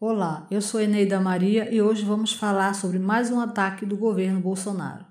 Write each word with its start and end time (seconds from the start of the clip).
Olá, 0.00 0.46
eu 0.48 0.62
sou 0.62 0.80
Eneida 0.80 1.18
Maria 1.18 1.74
e 1.74 1.82
hoje 1.82 2.04
vamos 2.04 2.32
falar 2.32 2.72
sobre 2.72 3.00
mais 3.00 3.32
um 3.32 3.40
ataque 3.40 3.84
do 3.84 3.96
governo 3.96 4.38
Bolsonaro. 4.38 5.04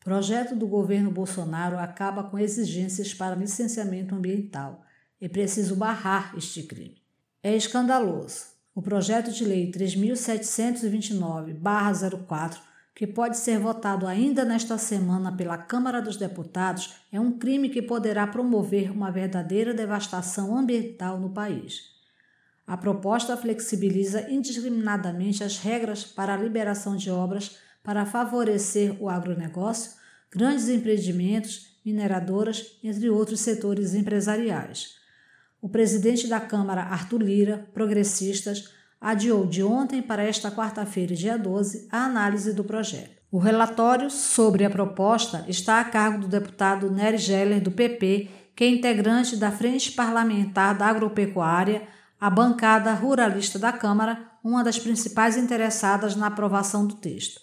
O 0.00 0.04
projeto 0.04 0.56
do 0.56 0.66
governo 0.66 1.10
Bolsonaro 1.10 1.78
acaba 1.78 2.24
com 2.24 2.38
exigências 2.38 3.12
para 3.12 3.36
licenciamento 3.36 4.14
ambiental. 4.14 4.86
É 5.20 5.28
preciso 5.28 5.76
barrar 5.76 6.32
este 6.34 6.62
crime. 6.62 6.96
É 7.42 7.54
escandaloso. 7.54 8.46
O 8.74 8.80
projeto 8.80 9.30
de 9.30 9.44
lei 9.44 9.70
3729-04, 9.70 12.56
que 12.94 13.06
pode 13.06 13.36
ser 13.36 13.58
votado 13.58 14.06
ainda 14.06 14.46
nesta 14.46 14.78
semana 14.78 15.36
pela 15.36 15.58
Câmara 15.58 16.00
dos 16.00 16.16
Deputados, 16.16 16.94
é 17.12 17.20
um 17.20 17.32
crime 17.32 17.68
que 17.68 17.82
poderá 17.82 18.26
promover 18.26 18.90
uma 18.90 19.10
verdadeira 19.10 19.74
devastação 19.74 20.56
ambiental 20.56 21.20
no 21.20 21.28
país. 21.28 21.91
A 22.66 22.76
proposta 22.76 23.36
flexibiliza 23.36 24.30
indiscriminadamente 24.30 25.42
as 25.42 25.58
regras 25.58 26.04
para 26.04 26.34
a 26.34 26.36
liberação 26.36 26.96
de 26.96 27.10
obras 27.10 27.56
para 27.82 28.06
favorecer 28.06 28.96
o 29.02 29.08
agronegócio, 29.08 29.92
grandes 30.30 30.68
empreendimentos, 30.68 31.76
mineradoras, 31.84 32.78
entre 32.82 33.10
outros 33.10 33.40
setores 33.40 33.94
empresariais. 33.94 34.94
O 35.60 35.68
presidente 35.68 36.26
da 36.26 36.40
Câmara, 36.40 36.82
Arthur 36.82 37.22
Lira, 37.22 37.68
progressistas, 37.74 38.70
adiou 39.00 39.46
de 39.46 39.62
ontem 39.62 40.00
para 40.00 40.22
esta 40.22 40.50
quarta-feira, 40.50 41.14
dia 41.14 41.36
12, 41.36 41.88
a 41.90 42.04
análise 42.04 42.52
do 42.52 42.62
projeto. 42.62 43.20
O 43.30 43.38
relatório 43.38 44.10
sobre 44.10 44.64
a 44.64 44.70
proposta 44.70 45.44
está 45.48 45.80
a 45.80 45.84
cargo 45.84 46.20
do 46.20 46.28
deputado 46.28 46.90
Nery 46.90 47.18
Geller, 47.18 47.60
do 47.60 47.70
PP, 47.70 48.28
que 48.54 48.64
é 48.64 48.68
integrante 48.68 49.36
da 49.36 49.50
Frente 49.50 49.92
Parlamentar 49.92 50.76
da 50.76 50.86
Agropecuária, 50.86 51.88
a 52.22 52.30
bancada 52.30 52.92
ruralista 52.92 53.58
da 53.58 53.72
Câmara, 53.72 54.30
uma 54.44 54.62
das 54.62 54.78
principais 54.78 55.36
interessadas 55.36 56.14
na 56.14 56.28
aprovação 56.28 56.86
do 56.86 56.94
texto. 56.94 57.40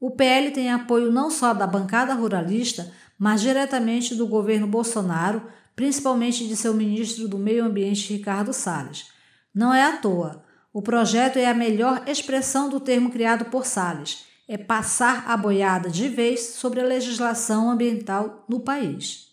O 0.00 0.12
PL 0.12 0.50
tem 0.50 0.72
apoio 0.72 1.12
não 1.12 1.28
só 1.28 1.52
da 1.52 1.66
bancada 1.66 2.14
ruralista, 2.14 2.90
mas 3.18 3.42
diretamente 3.42 4.14
do 4.14 4.26
governo 4.26 4.66
Bolsonaro, 4.66 5.42
principalmente 5.76 6.48
de 6.48 6.56
seu 6.56 6.72
ministro 6.72 7.28
do 7.28 7.36
Meio 7.36 7.66
Ambiente, 7.66 8.14
Ricardo 8.14 8.54
Salles. 8.54 9.08
Não 9.54 9.74
é 9.74 9.84
à 9.84 9.98
toa. 9.98 10.42
O 10.72 10.80
projeto 10.80 11.36
é 11.36 11.44
a 11.44 11.52
melhor 11.52 12.08
expressão 12.08 12.70
do 12.70 12.80
termo 12.80 13.10
criado 13.10 13.44
por 13.50 13.66
Salles. 13.66 14.24
É 14.48 14.56
passar 14.56 15.24
a 15.28 15.36
boiada 15.36 15.90
de 15.90 16.08
vez 16.08 16.54
sobre 16.54 16.80
a 16.80 16.86
legislação 16.86 17.70
ambiental 17.70 18.46
no 18.48 18.60
país. 18.60 19.26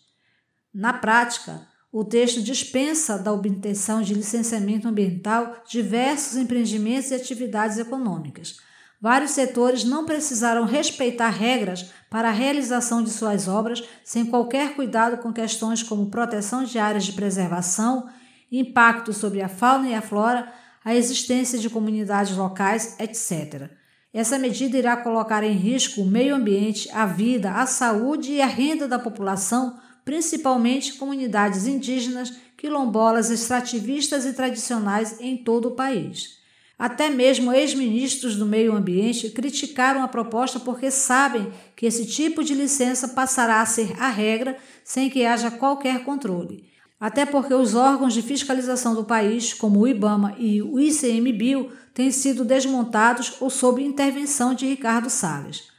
Na 0.74 0.92
prática, 0.92 1.66
o 1.92 2.02
texto 2.02 2.40
dispensa 2.40 3.18
da 3.18 3.30
obtenção 3.30 4.00
de 4.00 4.14
licenciamento 4.14 4.88
ambiental 4.88 5.62
diversos 5.68 6.38
empreendimentos 6.38 7.10
e 7.10 7.14
atividades 7.14 7.76
econômicas. 7.76 8.56
Vários 8.98 9.32
setores 9.32 9.84
não 9.84 10.06
precisaram 10.06 10.64
respeitar 10.64 11.28
regras 11.28 11.90
para 12.08 12.28
a 12.28 12.32
realização 12.32 13.02
de 13.02 13.10
suas 13.10 13.46
obras 13.46 13.82
sem 14.02 14.24
qualquer 14.24 14.74
cuidado 14.74 15.18
com 15.18 15.32
questões 15.32 15.82
como 15.82 16.08
proteção 16.08 16.64
de 16.64 16.78
áreas 16.78 17.04
de 17.04 17.12
preservação, 17.12 18.08
impacto 18.50 19.12
sobre 19.12 19.42
a 19.42 19.48
fauna 19.48 19.88
e 19.88 19.94
a 19.94 20.00
flora, 20.00 20.50
a 20.82 20.94
existência 20.94 21.58
de 21.58 21.68
comunidades 21.68 22.34
locais, 22.36 22.96
etc. 22.98 23.70
Essa 24.14 24.38
medida 24.38 24.78
irá 24.78 24.96
colocar 24.96 25.42
em 25.42 25.52
risco 25.52 26.00
o 26.00 26.06
meio 26.06 26.34
ambiente, 26.34 26.88
a 26.92 27.04
vida, 27.04 27.52
a 27.52 27.66
saúde 27.66 28.32
e 28.32 28.40
a 28.40 28.46
renda 28.46 28.88
da 28.88 28.98
população 28.98 29.78
principalmente 30.04 30.94
comunidades 30.94 31.66
indígenas, 31.66 32.32
quilombolas, 32.56 33.30
extrativistas 33.30 34.24
e 34.24 34.32
tradicionais 34.32 35.20
em 35.20 35.36
todo 35.36 35.68
o 35.68 35.74
país. 35.74 36.40
Até 36.78 37.08
mesmo 37.08 37.52
ex-ministros 37.52 38.36
do 38.36 38.44
meio 38.44 38.74
ambiente 38.74 39.30
criticaram 39.30 40.02
a 40.02 40.08
proposta 40.08 40.58
porque 40.58 40.90
sabem 40.90 41.52
que 41.76 41.86
esse 41.86 42.06
tipo 42.06 42.42
de 42.42 42.54
licença 42.54 43.08
passará 43.08 43.60
a 43.60 43.66
ser 43.66 43.94
a 44.00 44.08
regra 44.08 44.56
sem 44.82 45.08
que 45.08 45.24
haja 45.24 45.50
qualquer 45.50 46.04
controle. 46.04 46.64
Até 46.98 47.26
porque 47.26 47.52
os 47.52 47.74
órgãos 47.74 48.14
de 48.14 48.22
fiscalização 48.22 48.94
do 48.94 49.04
país, 49.04 49.52
como 49.52 49.80
o 49.80 49.88
IBAMA 49.88 50.36
e 50.38 50.62
o 50.62 50.78
ICMBio, 50.78 51.72
têm 51.92 52.10
sido 52.10 52.44
desmontados 52.44 53.34
ou 53.40 53.50
sob 53.50 53.82
intervenção 53.82 54.54
de 54.54 54.66
Ricardo 54.66 55.10
Salles. 55.10 55.71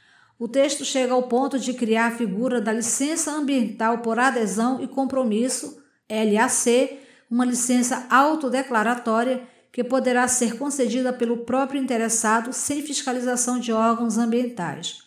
O 0.44 0.48
texto 0.48 0.84
chega 0.84 1.14
ao 1.14 1.22
ponto 1.22 1.58
de 1.58 1.72
criar 1.72 2.08
a 2.08 2.16
figura 2.18 2.60
da 2.60 2.70
licença 2.70 3.30
ambiental 3.30 4.00
por 4.00 4.18
adesão 4.18 4.78
e 4.78 4.86
compromisso, 4.86 5.82
LAC, 6.06 6.98
uma 7.30 7.46
licença 7.46 8.06
autodeclaratória 8.10 9.42
que 9.72 9.82
poderá 9.82 10.28
ser 10.28 10.58
concedida 10.58 11.14
pelo 11.14 11.46
próprio 11.46 11.82
interessado 11.82 12.52
sem 12.52 12.82
fiscalização 12.82 13.58
de 13.58 13.72
órgãos 13.72 14.18
ambientais. 14.18 14.98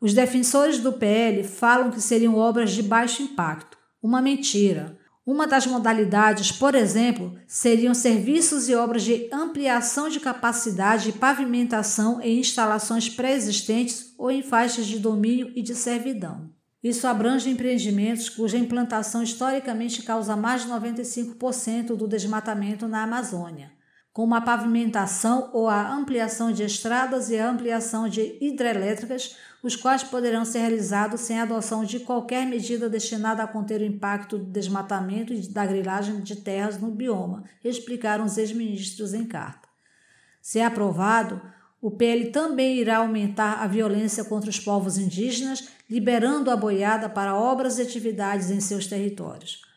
Os 0.00 0.14
defensores 0.14 0.80
do 0.80 0.92
PL 0.92 1.44
falam 1.44 1.92
que 1.92 2.00
seriam 2.00 2.36
obras 2.36 2.72
de 2.72 2.82
baixo 2.82 3.22
impacto. 3.22 3.78
Uma 4.02 4.20
mentira. 4.20 4.98
Uma 5.24 5.46
das 5.46 5.66
modalidades, 5.66 6.50
por 6.50 6.74
exemplo, 6.74 7.38
seriam 7.46 7.94
serviços 7.94 8.68
e 8.68 8.74
obras 8.74 9.04
de 9.04 9.28
ampliação 9.32 10.08
de 10.08 10.18
capacidade 10.18 11.10
e 11.10 11.12
pavimentação 11.12 12.20
em 12.20 12.40
instalações 12.40 13.08
pré-existentes 13.08 14.14
ou 14.18 14.30
em 14.30 14.42
faixas 14.42 14.86
de 14.86 14.98
domínio 14.98 15.52
e 15.54 15.62
de 15.62 15.76
servidão. 15.76 16.50
Isso 16.82 17.06
abrange 17.06 17.48
empreendimentos 17.48 18.28
cuja 18.28 18.58
implantação 18.58 19.22
historicamente 19.22 20.02
causa 20.02 20.34
mais 20.34 20.62
de 20.62 20.68
95% 20.68 21.94
do 21.94 22.08
desmatamento 22.08 22.88
na 22.88 23.04
Amazônia 23.04 23.70
como 24.12 24.34
a 24.34 24.40
pavimentação 24.40 25.50
ou 25.54 25.68
a 25.68 25.90
ampliação 25.90 26.52
de 26.52 26.62
estradas 26.62 27.30
e 27.30 27.38
a 27.38 27.48
ampliação 27.48 28.08
de 28.08 28.36
hidrelétricas, 28.40 29.36
os 29.62 29.74
quais 29.74 30.02
poderão 30.02 30.44
ser 30.44 30.58
realizados 30.58 31.22
sem 31.22 31.40
adoção 31.40 31.84
de 31.84 32.00
qualquer 32.00 32.46
medida 32.46 32.90
destinada 32.90 33.42
a 33.42 33.46
conter 33.46 33.80
o 33.80 33.84
impacto 33.84 34.36
do 34.36 34.44
desmatamento 34.44 35.32
e 35.32 35.48
da 35.48 35.64
grilagem 35.64 36.20
de 36.20 36.36
terras 36.36 36.78
no 36.78 36.90
bioma, 36.90 37.44
explicaram 37.64 38.24
os 38.24 38.36
ex-ministros 38.36 39.14
em 39.14 39.24
carta. 39.24 39.68
Se 40.42 40.58
é 40.58 40.66
aprovado, 40.66 41.40
o 41.80 41.90
PL 41.90 42.30
também 42.30 42.76
irá 42.76 42.98
aumentar 42.98 43.62
a 43.62 43.66
violência 43.66 44.24
contra 44.24 44.50
os 44.50 44.60
povos 44.60 44.98
indígenas, 44.98 45.68
liberando 45.88 46.50
a 46.50 46.56
boiada 46.56 47.08
para 47.08 47.34
obras 47.34 47.78
e 47.78 47.82
atividades 47.82 48.50
em 48.50 48.60
seus 48.60 48.86
territórios. 48.86 49.71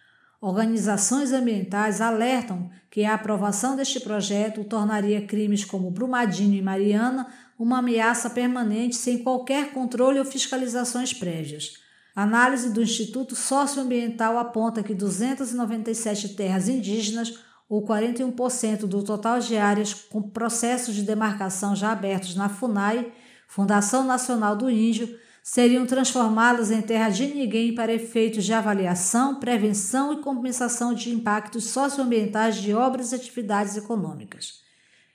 Organizações 0.46 1.34
ambientais 1.34 2.00
alertam 2.00 2.70
que 2.92 3.04
a 3.04 3.16
aprovação 3.16 3.76
deste 3.76 4.00
projeto 4.00 4.64
tornaria 4.64 5.26
crimes 5.26 5.66
como 5.66 5.90
Brumadinho 5.90 6.54
e 6.54 6.62
Mariana 6.62 7.26
uma 7.58 7.80
ameaça 7.80 8.30
permanente 8.30 8.96
sem 8.96 9.24
qualquer 9.24 9.72
controle 9.72 10.20
ou 10.20 10.24
fiscalizações 10.24 11.12
prévias. 11.12 11.80
Análise 12.16 12.70
do 12.70 12.84
Instituto 12.84 13.36
Socioambiental 13.36 14.38
aponta 14.38 14.84
que 14.84 14.94
297 14.94 16.36
terras 16.36 16.70
indígenas, 16.70 17.40
ou 17.68 17.84
41% 17.84 18.82
do 18.82 19.02
total 19.02 19.40
de 19.40 19.58
áreas 19.58 19.96
com 19.96 20.22
processos 20.22 20.94
de 20.94 21.02
demarcação 21.02 21.76
já 21.76 21.92
abertos 21.92 22.36
na 22.36 22.50
FUNAI, 22.50 23.12
Fundação 23.48 24.04
Nacional 24.04 24.56
do 24.56 24.70
Índio, 24.70 25.10
seriam 25.48 25.86
transformadas 25.86 26.72
em 26.72 26.82
terra 26.82 27.08
de 27.12 27.28
ninguém 27.28 27.76
para 27.76 27.94
efeitos 27.94 28.44
de 28.44 28.52
avaliação, 28.52 29.36
prevenção 29.36 30.12
e 30.12 30.18
compensação 30.18 30.92
de 30.92 31.12
impactos 31.12 31.66
socioambientais 31.66 32.56
de 32.56 32.74
obras 32.74 33.12
e 33.12 33.16
atividades 33.16 33.78
econômicas. 33.78 34.64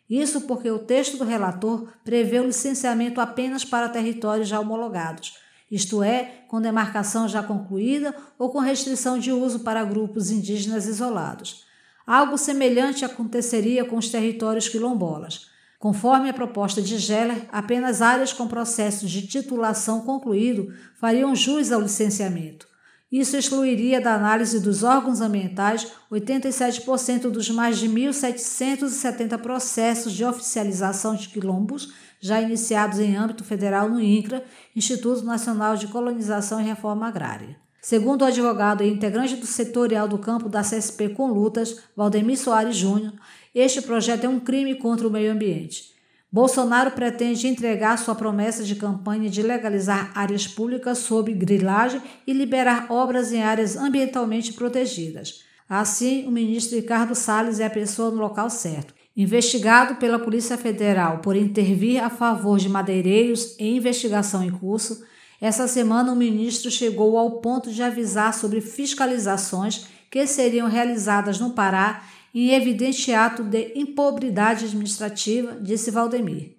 Isso 0.08 0.42
porque 0.42 0.70
o 0.70 0.78
texto 0.78 1.16
do 1.16 1.24
relator 1.24 1.88
prevê 2.04 2.38
o 2.38 2.46
licenciamento 2.46 3.20
apenas 3.20 3.64
para 3.64 3.88
territórios 3.88 4.46
já 4.46 4.60
homologados, 4.60 5.36
isto 5.68 6.00
é, 6.00 6.44
com 6.46 6.60
demarcação 6.60 7.26
já 7.26 7.42
concluída 7.42 8.14
ou 8.38 8.50
com 8.50 8.60
restrição 8.60 9.18
de 9.18 9.32
uso 9.32 9.60
para 9.60 9.84
grupos 9.84 10.30
indígenas 10.30 10.86
isolados. 10.86 11.66
Algo 12.06 12.38
semelhante 12.38 13.04
aconteceria 13.04 13.84
com 13.84 13.96
os 13.96 14.08
territórios 14.08 14.68
quilombolas. 14.68 15.50
Conforme 15.80 16.28
a 16.28 16.34
proposta 16.34 16.82
de 16.82 16.98
Geller, 16.98 17.48
apenas 17.50 18.02
áreas 18.02 18.34
com 18.34 18.46
processo 18.46 19.06
de 19.06 19.26
titulação 19.26 20.02
concluído 20.02 20.70
fariam 21.00 21.34
jus 21.34 21.72
ao 21.72 21.80
licenciamento. 21.80 22.68
Isso 23.10 23.34
excluiria 23.34 23.98
da 23.98 24.14
análise 24.14 24.60
dos 24.60 24.82
órgãos 24.82 25.22
ambientais 25.22 25.90
87% 26.12 27.30
dos 27.30 27.48
mais 27.48 27.78
de 27.78 27.88
1.770 27.88 29.38
processos 29.38 30.12
de 30.12 30.22
oficialização 30.22 31.14
de 31.14 31.30
quilombos 31.30 31.94
já 32.20 32.42
iniciados 32.42 32.98
em 32.98 33.16
âmbito 33.16 33.42
federal 33.42 33.88
no 33.88 33.98
INCRA, 33.98 34.44
Instituto 34.76 35.24
Nacional 35.24 35.76
de 35.76 35.86
Colonização 35.86 36.60
e 36.60 36.64
Reforma 36.64 37.08
Agrária. 37.08 37.56
Segundo 37.80 38.20
o 38.20 38.26
advogado 38.26 38.84
e 38.84 38.90
integrante 38.90 39.36
do 39.36 39.46
setorial 39.46 40.06
do 40.06 40.18
campo 40.18 40.50
da 40.50 40.60
CSP 40.60 41.08
com 41.10 41.28
lutas, 41.28 41.82
Valdemir 41.96 42.38
Soares 42.38 42.76
Júnior, 42.76 43.14
este 43.54 43.82
projeto 43.82 44.24
é 44.24 44.28
um 44.28 44.40
crime 44.40 44.74
contra 44.74 45.06
o 45.06 45.10
meio 45.10 45.32
ambiente. 45.32 45.90
Bolsonaro 46.32 46.92
pretende 46.92 47.48
entregar 47.48 47.98
sua 47.98 48.14
promessa 48.14 48.62
de 48.62 48.76
campanha 48.76 49.28
de 49.28 49.42
legalizar 49.42 50.12
áreas 50.14 50.46
públicas 50.46 50.98
sob 50.98 51.32
grilagem 51.32 52.00
e 52.24 52.32
liberar 52.32 52.86
obras 52.88 53.32
em 53.32 53.42
áreas 53.42 53.76
ambientalmente 53.76 54.52
protegidas. 54.52 55.42
Assim, 55.68 56.26
o 56.26 56.30
ministro 56.30 56.76
Ricardo 56.76 57.16
Salles 57.16 57.58
é 57.58 57.66
a 57.66 57.70
pessoa 57.70 58.10
no 58.10 58.20
local 58.20 58.48
certo. 58.48 58.94
Investigado 59.16 59.96
pela 59.96 60.20
Polícia 60.20 60.56
Federal 60.56 61.18
por 61.18 61.34
intervir 61.34 62.02
a 62.02 62.08
favor 62.08 62.58
de 62.58 62.68
madeireiros 62.68 63.56
em 63.58 63.76
investigação 63.76 64.42
em 64.42 64.50
curso, 64.50 65.04
essa 65.40 65.66
semana 65.66 66.12
o 66.12 66.16
ministro 66.16 66.70
chegou 66.70 67.18
ao 67.18 67.40
ponto 67.40 67.72
de 67.72 67.82
avisar 67.82 68.34
sobre 68.34 68.60
fiscalizações 68.60 69.86
que 70.10 70.26
seriam 70.26 70.68
realizadas 70.68 71.40
no 71.40 71.50
Pará 71.50 72.02
em 72.34 72.52
evidente 72.52 73.12
ato 73.12 73.42
de 73.42 73.72
impobridade 73.74 74.64
administrativa, 74.64 75.58
disse 75.60 75.90
Valdemir. 75.90 76.56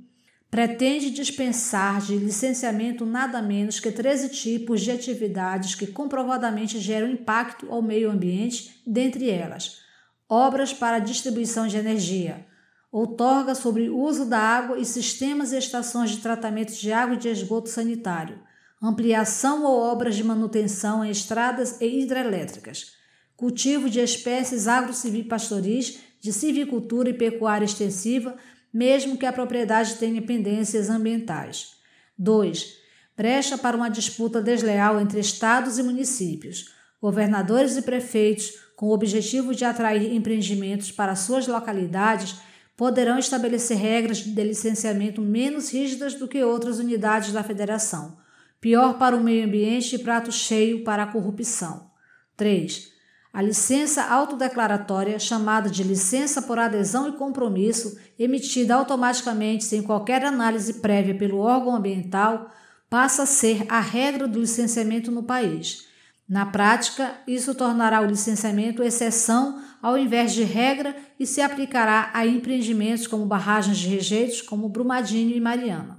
pretende 0.50 1.10
dispensar 1.10 2.00
de 2.00 2.16
licenciamento 2.16 3.04
nada 3.04 3.40
menos 3.42 3.78
que 3.78 3.92
13 3.92 4.30
tipos 4.30 4.80
de 4.80 4.90
atividades 4.90 5.74
que 5.74 5.86
comprovadamente 5.86 6.80
geram 6.80 7.10
impacto 7.10 7.70
ao 7.70 7.82
meio 7.82 8.10
ambiente, 8.10 8.80
dentre 8.86 9.30
elas: 9.30 9.80
obras 10.28 10.72
para 10.72 10.98
distribuição 10.98 11.66
de 11.66 11.76
energia, 11.76 12.46
outorga 12.90 13.54
sobre 13.54 13.90
uso 13.90 14.24
da 14.24 14.38
água 14.38 14.78
e 14.78 14.84
sistemas 14.84 15.52
e 15.52 15.58
estações 15.58 16.10
de 16.10 16.18
tratamento 16.18 16.72
de 16.72 16.92
água 16.92 17.14
e 17.14 17.18
de 17.18 17.28
esgoto 17.28 17.68
sanitário, 17.68 18.40
ampliação 18.82 19.64
ou 19.64 19.80
obras 19.80 20.16
de 20.16 20.24
manutenção 20.24 21.04
em 21.04 21.10
estradas 21.10 21.78
e 21.80 22.00
hidrelétricas, 22.00 22.92
cultivo 23.36 23.90
de 23.90 24.00
espécies 24.00 24.66
agro-civipastoris, 24.66 25.98
de 26.20 26.32
civicultura 26.32 27.10
e 27.10 27.14
pecuária 27.14 27.64
extensiva 27.64 28.36
mesmo 28.72 29.16
que 29.16 29.26
a 29.26 29.32
propriedade 29.32 29.96
tenha 29.96 30.20
pendências 30.20 30.90
ambientais. 30.90 31.76
2. 32.18 32.76
Brecha 33.16 33.58
para 33.58 33.76
uma 33.76 33.88
disputa 33.88 34.40
desleal 34.40 35.00
entre 35.00 35.20
estados 35.20 35.78
e 35.78 35.82
municípios. 35.82 36.72
Governadores 37.00 37.76
e 37.76 37.82
prefeitos, 37.82 38.52
com 38.76 38.86
o 38.86 38.92
objetivo 38.92 39.54
de 39.54 39.64
atrair 39.64 40.14
empreendimentos 40.14 40.92
para 40.92 41.16
suas 41.16 41.46
localidades, 41.46 42.36
poderão 42.76 43.18
estabelecer 43.18 43.76
regras 43.76 44.18
de 44.18 44.44
licenciamento 44.44 45.20
menos 45.20 45.72
rígidas 45.72 46.14
do 46.14 46.28
que 46.28 46.44
outras 46.44 46.78
unidades 46.78 47.32
da 47.32 47.42
federação. 47.42 48.16
Pior 48.60 48.98
para 48.98 49.16
o 49.16 49.22
meio 49.22 49.44
ambiente 49.44 49.96
e 49.96 49.98
prato 49.98 50.30
cheio 50.30 50.84
para 50.84 51.02
a 51.02 51.06
corrupção. 51.06 51.90
3. 52.36 52.97
A 53.32 53.42
licença 53.42 54.04
autodeclaratória, 54.04 55.18
chamada 55.18 55.68
de 55.68 55.82
licença 55.82 56.40
por 56.40 56.58
adesão 56.58 57.08
e 57.08 57.12
compromisso, 57.12 57.98
emitida 58.18 58.74
automaticamente 58.74 59.64
sem 59.64 59.82
qualquer 59.82 60.24
análise 60.24 60.74
prévia 60.74 61.14
pelo 61.14 61.38
órgão 61.38 61.76
ambiental, 61.76 62.50
passa 62.88 63.24
a 63.24 63.26
ser 63.26 63.66
a 63.68 63.80
regra 63.80 64.26
do 64.26 64.40
licenciamento 64.40 65.10
no 65.10 65.22
país. 65.22 65.86
Na 66.28 66.46
prática, 66.46 67.14
isso 67.26 67.54
tornará 67.54 68.00
o 68.00 68.06
licenciamento 68.06 68.82
exceção 68.82 69.62
ao 69.80 69.96
invés 69.96 70.32
de 70.32 70.42
regra 70.42 70.96
e 71.18 71.26
se 71.26 71.40
aplicará 71.40 72.10
a 72.12 72.26
empreendimentos 72.26 73.06
como 73.06 73.24
barragens 73.24 73.78
de 73.78 73.88
rejeitos 73.88 74.42
como 74.42 74.68
Brumadinho 74.68 75.36
e 75.36 75.40
Mariana. 75.40 75.98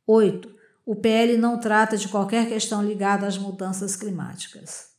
8. 0.06 0.54
O 0.86 0.96
PL 0.96 1.38
não 1.38 1.60
trata 1.60 1.96
de 1.96 2.08
qualquer 2.08 2.48
questão 2.48 2.84
ligada 2.84 3.26
às 3.26 3.38
mudanças 3.38 3.96
climáticas. 3.96 4.93